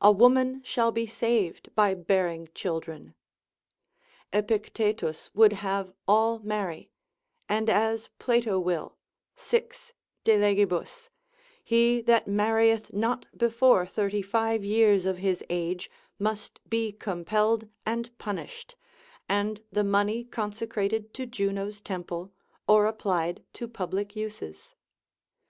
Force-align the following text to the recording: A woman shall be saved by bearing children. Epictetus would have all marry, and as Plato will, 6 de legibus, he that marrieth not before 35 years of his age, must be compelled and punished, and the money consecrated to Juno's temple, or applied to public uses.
A 0.00 0.10
woman 0.10 0.62
shall 0.62 0.90
be 0.90 1.06
saved 1.06 1.68
by 1.74 1.92
bearing 1.92 2.48
children. 2.54 3.12
Epictetus 4.32 5.28
would 5.34 5.52
have 5.52 5.92
all 6.08 6.38
marry, 6.38 6.90
and 7.46 7.68
as 7.68 8.08
Plato 8.18 8.58
will, 8.58 8.96
6 9.36 9.92
de 10.24 10.38
legibus, 10.38 11.10
he 11.62 12.00
that 12.00 12.26
marrieth 12.26 12.94
not 12.94 13.26
before 13.36 13.84
35 13.84 14.64
years 14.64 15.04
of 15.04 15.18
his 15.18 15.44
age, 15.50 15.90
must 16.18 16.58
be 16.70 16.90
compelled 16.90 17.68
and 17.84 18.16
punished, 18.16 18.76
and 19.28 19.60
the 19.70 19.84
money 19.84 20.24
consecrated 20.24 21.12
to 21.12 21.26
Juno's 21.26 21.82
temple, 21.82 22.32
or 22.66 22.86
applied 22.86 23.44
to 23.52 23.68
public 23.68 24.16
uses. 24.16 24.74